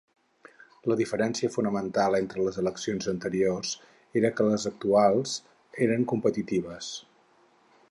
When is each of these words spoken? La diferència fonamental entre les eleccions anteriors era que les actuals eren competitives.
La 0.91 0.95
diferència 1.01 1.49
fonamental 1.55 2.17
entre 2.19 2.45
les 2.47 2.57
eleccions 2.61 3.11
anteriors 3.13 3.75
era 4.23 4.33
que 4.39 4.49
les 4.49 4.67
actuals 4.73 5.37
eren 5.89 6.09
competitives. 6.15 6.91